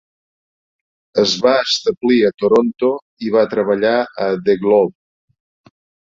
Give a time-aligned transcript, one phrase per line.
[1.23, 2.89] Es va establir a Toronto
[3.27, 3.91] i va treballar
[4.25, 5.73] a "The Globe".